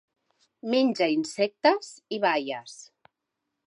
Menja 0.75 1.11
insectes 1.17 1.93
i 2.19 2.23
baies. 2.27 2.79